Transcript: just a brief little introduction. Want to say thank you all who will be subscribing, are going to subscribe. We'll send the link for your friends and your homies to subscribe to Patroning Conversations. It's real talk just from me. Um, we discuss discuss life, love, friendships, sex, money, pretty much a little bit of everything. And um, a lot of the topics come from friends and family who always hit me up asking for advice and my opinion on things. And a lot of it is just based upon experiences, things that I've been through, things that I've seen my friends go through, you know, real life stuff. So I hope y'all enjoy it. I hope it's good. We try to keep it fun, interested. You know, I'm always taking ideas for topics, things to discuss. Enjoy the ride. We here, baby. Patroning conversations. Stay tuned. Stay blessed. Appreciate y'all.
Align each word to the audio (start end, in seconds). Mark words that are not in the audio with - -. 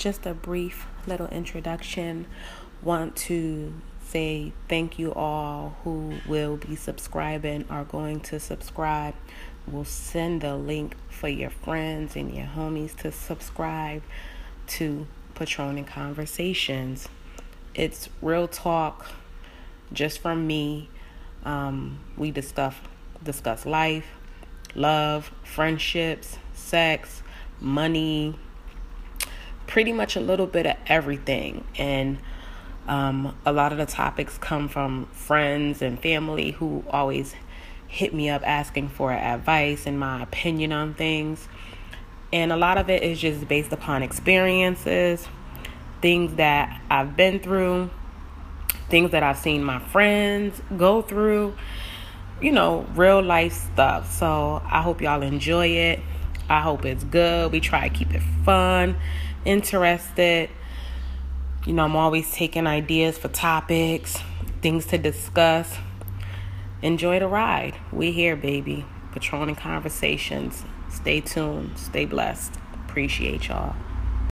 just 0.00 0.24
a 0.24 0.32
brief 0.32 0.86
little 1.06 1.26
introduction. 1.28 2.26
Want 2.82 3.14
to 3.16 3.74
say 4.02 4.54
thank 4.66 4.98
you 4.98 5.12
all 5.12 5.76
who 5.84 6.14
will 6.26 6.56
be 6.56 6.74
subscribing, 6.74 7.66
are 7.68 7.84
going 7.84 8.20
to 8.20 8.40
subscribe. 8.40 9.14
We'll 9.66 9.84
send 9.84 10.40
the 10.40 10.56
link 10.56 10.96
for 11.10 11.28
your 11.28 11.50
friends 11.50 12.16
and 12.16 12.34
your 12.34 12.46
homies 12.46 12.96
to 12.96 13.12
subscribe 13.12 14.02
to 14.68 15.06
Patroning 15.34 15.86
Conversations. 15.86 17.06
It's 17.74 18.08
real 18.22 18.48
talk 18.48 19.06
just 19.92 20.20
from 20.20 20.46
me. 20.46 20.88
Um, 21.44 22.00
we 22.16 22.30
discuss 22.30 22.74
discuss 23.22 23.66
life, 23.66 24.06
love, 24.74 25.30
friendships, 25.44 26.38
sex, 26.54 27.22
money, 27.60 28.34
pretty 29.70 29.92
much 29.92 30.16
a 30.16 30.20
little 30.20 30.48
bit 30.48 30.66
of 30.66 30.76
everything. 30.88 31.64
And 31.78 32.18
um, 32.88 33.36
a 33.46 33.52
lot 33.52 33.70
of 33.70 33.78
the 33.78 33.86
topics 33.86 34.36
come 34.36 34.68
from 34.68 35.06
friends 35.12 35.80
and 35.80 35.98
family 35.98 36.50
who 36.50 36.82
always 36.90 37.36
hit 37.86 38.12
me 38.12 38.28
up 38.28 38.42
asking 38.44 38.88
for 38.88 39.12
advice 39.12 39.86
and 39.86 39.98
my 39.98 40.24
opinion 40.24 40.72
on 40.72 40.94
things. 40.94 41.46
And 42.32 42.52
a 42.52 42.56
lot 42.56 42.78
of 42.78 42.90
it 42.90 43.04
is 43.04 43.20
just 43.20 43.46
based 43.46 43.72
upon 43.72 44.02
experiences, 44.02 45.28
things 46.02 46.34
that 46.34 46.80
I've 46.90 47.16
been 47.16 47.38
through, 47.38 47.90
things 48.88 49.12
that 49.12 49.22
I've 49.22 49.38
seen 49.38 49.62
my 49.62 49.78
friends 49.78 50.60
go 50.76 51.00
through, 51.00 51.54
you 52.40 52.50
know, 52.50 52.86
real 52.96 53.22
life 53.22 53.52
stuff. 53.52 54.12
So 54.12 54.62
I 54.64 54.82
hope 54.82 55.00
y'all 55.00 55.22
enjoy 55.22 55.68
it. 55.68 56.00
I 56.50 56.60
hope 56.60 56.84
it's 56.84 57.04
good. 57.04 57.52
We 57.52 57.60
try 57.60 57.88
to 57.88 57.94
keep 57.94 58.12
it 58.12 58.22
fun, 58.44 58.96
interested. 59.44 60.50
You 61.64 61.72
know, 61.72 61.84
I'm 61.84 61.94
always 61.94 62.32
taking 62.32 62.66
ideas 62.66 63.16
for 63.16 63.28
topics, 63.28 64.18
things 64.60 64.84
to 64.86 64.98
discuss. 64.98 65.76
Enjoy 66.82 67.20
the 67.20 67.28
ride. 67.28 67.76
We 67.92 68.10
here, 68.10 68.34
baby. 68.34 68.84
Patroning 69.12 69.56
conversations. 69.56 70.64
Stay 70.88 71.20
tuned. 71.20 71.78
Stay 71.78 72.04
blessed. 72.04 72.56
Appreciate 72.88 73.46
y'all. 73.46 73.76